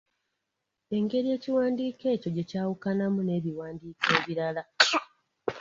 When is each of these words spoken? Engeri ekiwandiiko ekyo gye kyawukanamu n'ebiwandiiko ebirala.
Engeri 0.97 1.27
ekiwandiiko 1.35 2.05
ekyo 2.13 2.29
gye 2.35 2.43
kyawukanamu 2.49 3.19
n'ebiwandiiko 3.23 4.05
ebirala. 4.19 4.61